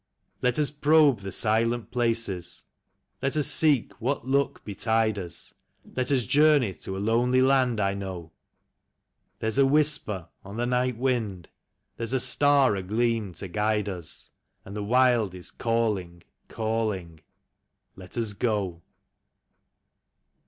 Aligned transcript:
Let 0.41 0.57
us 0.57 0.71
probe 0.71 1.19
the 1.19 1.31
silent 1.31 1.91
places, 1.91 2.63
let 3.21 3.37
us 3.37 3.45
seek 3.45 3.93
what 4.01 4.25
luck 4.25 4.65
betide 4.65 5.19
us; 5.19 5.53
Let 5.95 6.11
us 6.11 6.25
journey 6.25 6.73
to 6.73 6.97
a 6.97 6.97
lonely 6.97 7.39
land 7.39 7.79
I 7.79 7.93
know. 7.93 8.31
There's 9.37 9.59
a 9.59 9.65
whisper 9.67 10.29
on 10.43 10.57
the 10.57 10.65
night 10.65 10.97
wind, 10.97 11.49
there's 11.97 12.13
a 12.13 12.19
star 12.19 12.75
agleam 12.75 13.35
to 13.35 13.47
guide 13.47 13.87
us, 13.89 14.31
And 14.65 14.75
the 14.75 14.81
wild 14.81 15.35
is 15.35 15.51
calling, 15.51 16.23
calling... 16.47 17.19
let 17.95 18.17
us 18.17 18.33
go. 18.33 18.81